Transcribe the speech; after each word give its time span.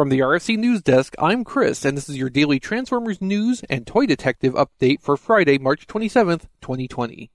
From 0.00 0.08
the 0.08 0.20
RFC 0.20 0.56
News 0.56 0.80
Desk, 0.80 1.14
I'm 1.18 1.44
Chris, 1.44 1.84
and 1.84 1.94
this 1.94 2.08
is 2.08 2.16
your 2.16 2.30
daily 2.30 2.58
Transformers 2.58 3.20
news 3.20 3.62
and 3.68 3.86
Toy 3.86 4.06
Detective 4.06 4.54
update 4.54 5.02
for 5.02 5.14
Friday, 5.14 5.58
March 5.58 5.86
27th, 5.86 6.46
2020. 6.62 7.30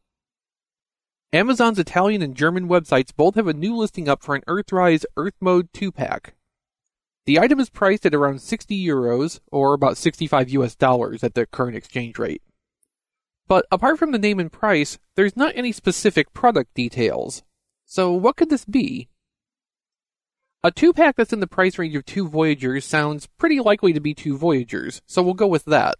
Amazon's 1.31 1.77
Italian 1.77 2.23
and 2.23 2.33
German 2.33 2.67
websites 2.67 3.15
both 3.15 3.35
have 3.35 3.45
a 3.45 3.53
new 3.53 3.75
listing 3.75 4.09
up 4.09 4.23
for 4.23 4.33
an 4.33 4.41
Earthrise 4.47 5.05
Earth 5.15 5.35
Mode 5.39 5.71
2 5.73 5.91
pack. 5.91 6.33
The 7.27 7.39
item 7.39 7.59
is 7.59 7.69
priced 7.69 8.03
at 8.03 8.15
around 8.15 8.41
60 8.41 8.83
euros, 8.83 9.39
or 9.51 9.75
about 9.75 9.95
65 9.95 10.49
US 10.49 10.73
dollars 10.73 11.23
at 11.23 11.35
the 11.35 11.45
current 11.45 11.77
exchange 11.77 12.17
rate. 12.17 12.41
But 13.47 13.67
apart 13.71 13.99
from 13.99 14.11
the 14.11 14.17
name 14.17 14.39
and 14.39 14.51
price, 14.51 14.97
there's 15.13 15.37
not 15.37 15.53
any 15.55 15.71
specific 15.71 16.33
product 16.33 16.73
details. 16.73 17.43
So 17.85 18.11
what 18.11 18.35
could 18.35 18.49
this 18.49 18.65
be? 18.65 19.09
A 20.65 20.71
two 20.71 20.93
pack 20.93 21.15
that's 21.15 21.31
in 21.31 21.41
the 21.41 21.45
price 21.45 21.77
range 21.77 21.95
of 21.95 22.07
two 22.07 22.27
Voyagers 22.27 22.85
sounds 22.85 23.27
pretty 23.37 23.59
likely 23.59 23.93
to 23.93 23.99
be 23.99 24.15
two 24.15 24.35
Voyagers, 24.35 24.99
so 25.05 25.21
we'll 25.21 25.35
go 25.35 25.45
with 25.45 25.65
that. 25.65 25.93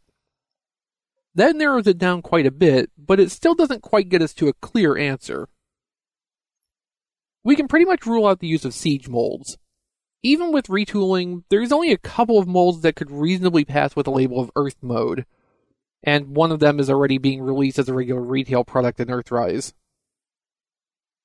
That 1.35 1.55
narrows 1.55 1.85
it 1.85 1.99
down 1.99 2.23
quite 2.23 2.47
a 2.47 2.51
bit, 2.51 2.89
but 2.97 3.19
it 3.19 3.29
still 3.29 3.53
doesn't 3.53 3.83
quite 3.83 4.09
get 4.09 4.23
us 4.23 4.33
to 4.33 4.47
a 4.47 4.53
clear 4.53 4.97
answer. 4.97 5.49
We 7.43 7.55
can 7.55 7.67
pretty 7.67 7.85
much 7.85 8.07
rule 8.07 8.25
out 8.25 8.39
the 8.39 8.47
use 8.47 8.65
of 8.65 8.73
siege 8.73 9.07
molds. 9.07 9.59
Even 10.23 10.51
with 10.51 10.65
retooling, 10.65 11.43
there's 11.51 11.71
only 11.71 11.91
a 11.91 11.97
couple 11.99 12.39
of 12.39 12.47
molds 12.47 12.81
that 12.81 12.95
could 12.95 13.11
reasonably 13.11 13.65
pass 13.65 13.95
with 13.95 14.07
a 14.07 14.11
label 14.11 14.39
of 14.39 14.49
Earth 14.55 14.77
mode, 14.81 15.27
and 16.01 16.35
one 16.35 16.51
of 16.51 16.59
them 16.59 16.79
is 16.79 16.89
already 16.89 17.19
being 17.19 17.43
released 17.43 17.77
as 17.77 17.87
a 17.87 17.93
regular 17.93 18.23
retail 18.23 18.63
product 18.63 18.99
in 18.99 19.09
Earthrise. 19.09 19.73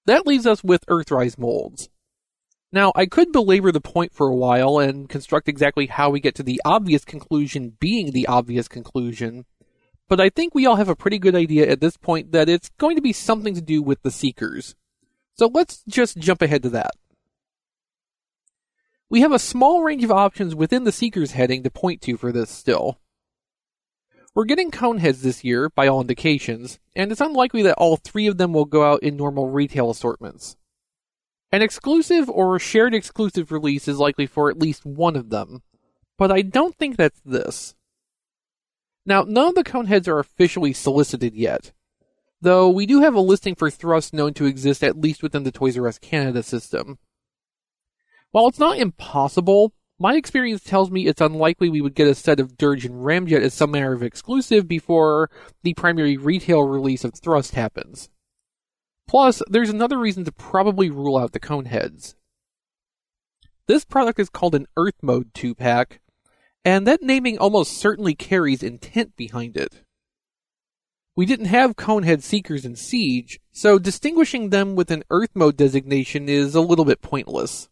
That 0.05 0.27
leaves 0.27 0.47
us 0.47 0.63
with 0.63 0.85
Earthrise 0.89 1.39
molds. 1.39 1.89
Now, 2.73 2.93
I 2.95 3.07
could 3.07 3.33
belabor 3.33 3.73
the 3.73 3.81
point 3.81 4.15
for 4.15 4.29
a 4.29 4.35
while 4.35 4.79
and 4.79 5.09
construct 5.09 5.49
exactly 5.49 5.87
how 5.87 6.11
we 6.11 6.21
get 6.21 6.37
to 6.37 6.45
the 6.45 6.61
obvious 6.65 7.05
conclusion 7.05 7.77
being 7.81 8.13
the 8.13 8.29
obvious 8.29 8.69
conclusion, 8.69 9.45
but 10.09 10.21
I 10.21 10.29
think 10.29 10.55
we 10.55 10.67
all 10.67 10.77
have 10.77 10.89
a 10.89 10.97
pretty 10.97 11.19
good 11.19 11.35
idea 11.35 11.69
at 11.69 11.81
this 11.81 11.97
point 11.97 12.33
that 12.33 12.49
it's 12.49 12.69
going 12.79 12.97
to 12.97 13.03
be 13.03 13.13
something 13.13 13.55
to 13.55 13.61
do 13.61 13.83
with 13.83 14.03
the 14.03 14.11
Seekers. 14.11 14.77
So 15.35 15.51
let's 15.53 15.83
just 15.89 16.19
jump 16.19 16.43
ahead 16.43 16.63
to 16.63 16.71
that. 16.71 16.93
We 19.09 19.23
have 19.23 19.33
a 19.33 19.41
small 19.41 19.83
range 19.83 20.05
of 20.05 20.13
options 20.13 20.55
within 20.55 20.85
the 20.85 20.93
Seekers 20.93 21.33
heading 21.33 21.65
to 21.65 21.71
point 21.71 22.01
to 22.03 22.17
for 22.17 22.31
this 22.31 22.51
still. 22.51 23.01
We're 24.33 24.45
getting 24.45 24.71
coneheads 24.71 25.23
this 25.23 25.43
year, 25.43 25.71
by 25.71 25.89
all 25.89 26.01
indications, 26.01 26.79
and 26.95 27.11
it's 27.11 27.21
unlikely 27.21 27.63
that 27.63 27.75
all 27.79 27.97
three 27.97 28.29
of 28.29 28.39
them 28.39 28.53
will 28.53 28.65
go 28.65 28.85
out 28.85 29.03
in 29.03 29.17
normal 29.17 29.49
retail 29.49 29.91
assortments. 29.91 30.57
An 31.53 31.63
exclusive 31.63 32.31
or 32.31 32.59
shared 32.61 32.95
exclusive 32.95 33.51
release 33.51 33.89
is 33.89 33.99
likely 33.99 34.27
for 34.27 34.51
at 34.51 34.59
least 34.59 34.87
one 34.87 35.17
of 35.17 35.31
them, 35.31 35.63
but 36.17 36.31
I 36.31 36.43
don't 36.43 36.77
think 36.77 36.97
that's 36.97 37.21
this. 37.25 37.75
Now, 39.05 39.23
none 39.23 39.49
of 39.49 39.55
the 39.57 39.65
coneheads 39.65 40.07
are 40.07 40.21
officially 40.21 40.73
solicited 40.73 41.35
yet, 41.35 41.73
though 42.41 42.69
we 42.69 42.87
do 42.87 43.01
have 43.01 43.15
a 43.15 43.21
listing 43.21 43.57
for 43.57 43.69
Thrust 43.69 44.15
known 44.15 44.33
to 44.35 44.47
exist 44.47 44.85
at 44.85 45.01
least 45.01 45.23
within 45.25 45.43
the 45.43 45.51
Toys 45.51 45.77
R 45.77 45.89
Us 45.89 45.99
Canada 45.99 46.45
system. 46.45 46.99
While 48.31 48.47
it's 48.47 48.61
not 48.61 48.79
impossible, 48.79 49.73
my 49.99 50.15
experience 50.15 50.63
tells 50.63 50.91
me 50.91 51.07
it's 51.07 51.21
unlikely 51.21 51.69
we 51.69 51.81
would 51.81 51.97
get 51.97 52.07
a 52.07 52.15
set 52.15 52.39
of 52.39 52.57
Dirge 52.57 52.85
and 52.85 53.05
Ramjet 53.05 53.43
as 53.43 53.55
some 53.55 53.73
manner 53.73 53.93
of 53.93 54.05
exclusive 54.05 54.69
before 54.69 55.31
the 55.65 55.75
primary 55.75 56.17
retail 56.17 56.63
release 56.63 57.03
of 57.03 57.15
Thrust 57.15 57.55
happens. 57.57 58.09
Plus, 59.11 59.43
there's 59.49 59.71
another 59.71 59.99
reason 59.99 60.25
to 60.25 60.31
probably 60.31 60.89
rule 60.89 61.19
out 61.19 61.33
the 61.33 61.41
coneheads. 61.41 62.15
This 63.67 63.85
product 63.85 64.21
is 64.21 64.31
called 64.31 64.55
an 64.55 64.69
Earth 64.77 65.03
Mode 65.03 65.35
2 65.35 65.57
pack, 65.57 66.01
and 66.65 66.87
that 66.87 67.03
naming 67.03 67.37
almost 67.37 67.77
certainly 67.77 68.15
carries 68.15 68.63
intent 68.63 69.17
behind 69.17 69.57
it. 69.57 69.83
We 71.17 71.27
didn't 71.27 71.47
have 71.47 71.75
Conehead 71.75 72.23
Seekers 72.23 72.65
in 72.65 72.77
Siege, 72.77 73.41
so 73.51 73.81
distinguishing 73.81 74.51
them 74.51 74.77
with 74.77 74.93
an 74.93 75.03
Earth 75.11 75.31
Mode 75.35 75.57
designation 75.57 76.29
is 76.29 76.55
a 76.55 76.61
little 76.61 76.85
bit 76.85 77.03
pointless. 77.03 77.69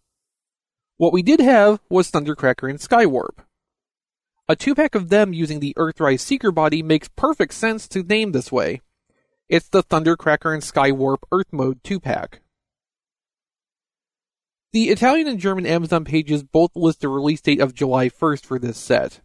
What 0.96 1.12
we 1.12 1.22
did 1.22 1.38
have 1.38 1.78
was 1.88 2.10
Thundercracker 2.10 2.68
and 2.68 2.80
Skywarp. 2.80 3.44
A 4.48 4.56
two 4.56 4.74
pack 4.74 4.96
of 4.96 5.08
them 5.08 5.32
using 5.32 5.60
the 5.60 5.74
Earthrise 5.78 6.18
Seeker 6.18 6.50
body 6.50 6.82
makes 6.82 7.06
perfect 7.06 7.54
sense 7.54 7.86
to 7.86 8.02
name 8.02 8.32
this 8.32 8.50
way. 8.50 8.80
It's 9.48 9.68
the 9.68 9.82
Thundercracker 9.82 10.52
and 10.52 10.62
Skywarp 10.62 11.18
Earth 11.32 11.52
Mode 11.52 11.82
2 11.82 12.00
pack. 12.00 12.42
The 14.72 14.90
Italian 14.90 15.26
and 15.26 15.40
German 15.40 15.64
Amazon 15.64 16.04
pages 16.04 16.42
both 16.42 16.76
list 16.76 17.00
the 17.00 17.08
release 17.08 17.40
date 17.40 17.60
of 17.60 17.74
July 17.74 18.10
1st 18.10 18.44
for 18.44 18.58
this 18.58 18.76
set. 18.76 19.22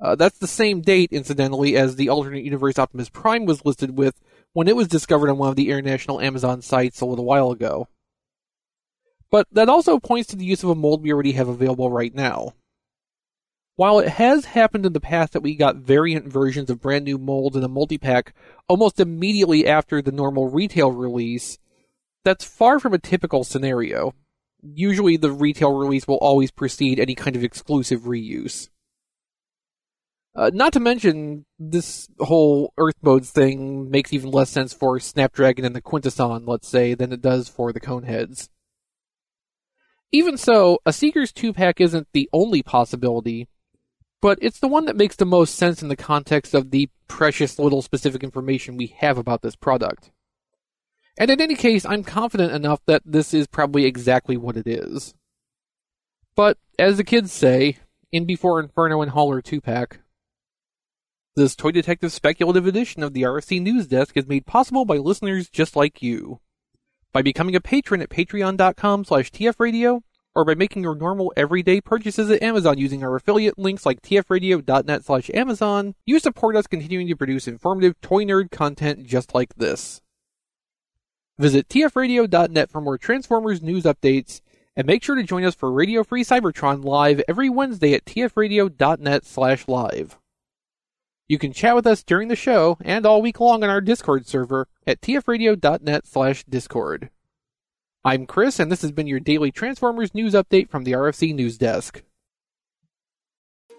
Uh, 0.00 0.14
that's 0.14 0.38
the 0.38 0.46
same 0.46 0.80
date, 0.80 1.12
incidentally, 1.12 1.76
as 1.76 1.96
the 1.96 2.08
alternate 2.08 2.44
universe 2.44 2.78
Optimus 2.78 3.08
Prime 3.08 3.46
was 3.46 3.64
listed 3.64 3.98
with 3.98 4.20
when 4.52 4.68
it 4.68 4.76
was 4.76 4.86
discovered 4.86 5.28
on 5.28 5.38
one 5.38 5.48
of 5.48 5.56
the 5.56 5.70
international 5.70 6.20
Amazon 6.20 6.62
sites 6.62 7.00
a 7.00 7.06
little 7.06 7.24
while 7.24 7.50
ago. 7.50 7.88
But 9.32 9.48
that 9.50 9.68
also 9.68 9.98
points 9.98 10.28
to 10.28 10.36
the 10.36 10.44
use 10.44 10.62
of 10.62 10.70
a 10.70 10.76
mold 10.76 11.02
we 11.02 11.12
already 11.12 11.32
have 11.32 11.48
available 11.48 11.90
right 11.90 12.14
now. 12.14 12.54
While 13.78 14.00
it 14.00 14.08
has 14.08 14.46
happened 14.46 14.86
in 14.86 14.92
the 14.92 14.98
past 14.98 15.34
that 15.34 15.40
we 15.40 15.54
got 15.54 15.76
variant 15.76 16.26
versions 16.26 16.68
of 16.68 16.80
brand 16.80 17.04
new 17.04 17.16
molds 17.16 17.54
in 17.54 17.62
a 17.62 17.68
multi-pack 17.68 18.34
almost 18.66 18.98
immediately 18.98 19.68
after 19.68 20.02
the 20.02 20.10
normal 20.10 20.50
retail 20.50 20.90
release, 20.90 21.58
that's 22.24 22.44
far 22.44 22.80
from 22.80 22.92
a 22.92 22.98
typical 22.98 23.44
scenario. 23.44 24.16
Usually 24.60 25.16
the 25.16 25.30
retail 25.30 25.74
release 25.74 26.08
will 26.08 26.16
always 26.16 26.50
precede 26.50 26.98
any 26.98 27.14
kind 27.14 27.36
of 27.36 27.44
exclusive 27.44 28.00
reuse. 28.00 28.68
Uh, 30.34 30.50
not 30.52 30.72
to 30.72 30.80
mention, 30.80 31.46
this 31.60 32.08
whole 32.18 32.72
Earth 32.78 32.96
Modes 33.00 33.30
thing 33.30 33.88
makes 33.92 34.12
even 34.12 34.32
less 34.32 34.50
sense 34.50 34.72
for 34.72 34.98
Snapdragon 34.98 35.64
and 35.64 35.76
the 35.76 35.80
Quintesson, 35.80 36.48
let's 36.48 36.66
say, 36.66 36.94
than 36.94 37.12
it 37.12 37.22
does 37.22 37.48
for 37.48 37.72
the 37.72 37.80
Coneheads. 37.80 38.48
Even 40.10 40.36
so, 40.36 40.80
a 40.84 40.92
Seekers 40.92 41.30
2 41.30 41.52
pack 41.52 41.80
isn't 41.80 42.08
the 42.12 42.28
only 42.32 42.60
possibility, 42.60 43.46
but 44.20 44.38
it's 44.40 44.60
the 44.60 44.68
one 44.68 44.84
that 44.86 44.96
makes 44.96 45.16
the 45.16 45.26
most 45.26 45.54
sense 45.54 45.82
in 45.82 45.88
the 45.88 45.96
context 45.96 46.54
of 46.54 46.70
the 46.70 46.88
precious 47.06 47.58
little 47.58 47.82
specific 47.82 48.22
information 48.22 48.76
we 48.76 48.94
have 48.98 49.18
about 49.18 49.42
this 49.42 49.56
product. 49.56 50.10
And 51.16 51.30
in 51.30 51.40
any 51.40 51.56
case, 51.56 51.84
I'm 51.84 52.04
confident 52.04 52.52
enough 52.52 52.80
that 52.86 53.02
this 53.04 53.34
is 53.34 53.46
probably 53.46 53.84
exactly 53.84 54.36
what 54.36 54.56
it 54.56 54.66
is. 54.66 55.14
But, 56.36 56.58
as 56.78 56.96
the 56.96 57.04
kids 57.04 57.32
say, 57.32 57.78
in 58.12 58.24
before 58.24 58.60
Inferno 58.60 59.02
and 59.02 59.10
Hauler 59.10 59.42
2 59.42 59.60
pack. 59.60 60.00
This 61.36 61.54
Toy 61.54 61.70
Detective 61.70 62.12
speculative 62.12 62.66
edition 62.66 63.02
of 63.02 63.12
the 63.12 63.22
RFC 63.22 63.60
News 63.60 63.86
Desk 63.86 64.16
is 64.16 64.26
made 64.26 64.46
possible 64.46 64.84
by 64.84 64.96
listeners 64.96 65.48
just 65.48 65.76
like 65.76 66.02
you. 66.02 66.40
By 67.12 67.22
becoming 67.22 67.54
a 67.54 67.60
patron 67.60 68.02
at 68.02 68.10
patreon.com 68.10 69.04
slash 69.04 69.30
tfradio, 69.30 70.02
or 70.34 70.44
by 70.44 70.54
making 70.54 70.82
your 70.82 70.94
normal 70.94 71.32
everyday 71.36 71.80
purchases 71.80 72.30
at 72.30 72.42
Amazon 72.42 72.78
using 72.78 73.02
our 73.02 73.16
affiliate 73.16 73.58
links 73.58 73.84
like 73.84 74.02
tfradio.net 74.02 75.04
slash 75.04 75.30
Amazon, 75.34 75.94
you 76.06 76.18
support 76.18 76.56
us 76.56 76.66
continuing 76.66 77.08
to 77.08 77.16
produce 77.16 77.48
informative 77.48 78.00
toy 78.00 78.24
nerd 78.24 78.50
content 78.50 79.06
just 79.06 79.34
like 79.34 79.54
this. 79.56 80.00
Visit 81.38 81.68
tfradio.net 81.68 82.70
for 82.70 82.80
more 82.80 82.98
Transformers 82.98 83.62
news 83.62 83.84
updates 83.84 84.40
And 84.76 84.86
make 84.86 85.02
sure 85.02 85.16
to 85.16 85.24
join 85.24 85.44
us 85.44 85.56
for 85.56 85.72
Radio 85.72 86.04
Free 86.04 86.22
Cybertron 86.22 86.84
live 86.84 87.20
every 87.26 87.50
Wednesday 87.50 87.94
at 87.94 88.04
tfradio.net 88.04 89.24
slash 89.24 89.66
live. 89.66 90.18
You 91.26 91.36
can 91.36 91.52
chat 91.52 91.74
with 91.74 91.86
us 91.86 92.04
during 92.04 92.28
the 92.28 92.36
show 92.36 92.78
and 92.80 93.04
all 93.04 93.20
week 93.20 93.40
long 93.40 93.62
on 93.62 93.70
our 93.70 93.80
Discord 93.80 94.26
server 94.26 94.68
at 94.86 95.00
tfradio.net 95.00 96.06
slash 96.06 96.44
discord. 96.44 97.10
I'm 98.08 98.24
Chris, 98.24 98.58
and 98.58 98.72
this 98.72 98.80
has 98.80 98.90
been 98.90 99.06
your 99.06 99.20
daily 99.20 99.50
Transformers 99.50 100.14
news 100.14 100.32
update 100.32 100.70
from 100.70 100.84
the 100.84 100.92
RFC 100.92 101.34
News 101.34 101.58
Desk. 101.58 102.02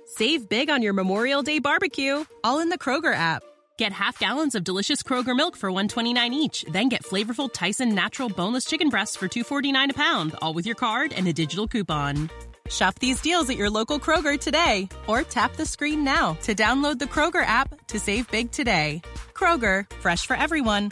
Save 0.06 0.48
big 0.48 0.70
on 0.70 0.84
your 0.84 0.94
Memorial 0.94 1.42
Day 1.42 1.58
barbecue, 1.58 2.24
all 2.44 2.60
in 2.60 2.70
the 2.70 2.78
Kroger 2.78 3.12
app. 3.12 3.42
Get 3.80 3.92
half 3.92 4.20
gallons 4.20 4.54
of 4.54 4.64
delicious 4.64 5.02
Kroger 5.02 5.36
milk 5.36 5.58
for 5.58 5.72
129 5.72 6.32
each, 6.36 6.64
then 6.72 6.90
get 6.90 7.04
flavorful 7.04 7.52
Tyson 7.52 7.96
natural 7.96 8.30
boneless 8.30 8.66
chicken 8.66 8.90
breasts 8.90 9.16
for 9.16 9.28
249 9.28 9.90
a 9.90 9.94
pound, 9.96 10.36
all 10.44 10.54
with 10.54 10.68
your 10.68 10.76
card 10.76 11.12
and 11.12 11.28
a 11.28 11.34
digital 11.34 11.68
coupon. 11.68 12.30
Shop 12.70 13.00
these 13.00 13.20
deals 13.22 13.50
at 13.50 13.58
your 13.58 13.72
local 13.72 14.00
Kroger 14.00 14.40
today 14.40 14.88
or 15.08 15.24
tap 15.24 15.56
the 15.56 15.66
screen 15.66 16.04
now 16.04 16.34
to 16.44 16.54
download 16.54 17.00
the 17.00 17.06
Kroger 17.06 17.44
app 17.46 17.88
to 17.88 17.98
save 17.98 18.30
big 18.30 18.52
today. 18.52 19.02
Kroger, 19.34 19.92
fresh 20.02 20.28
for 20.28 20.36
everyone. 20.36 20.92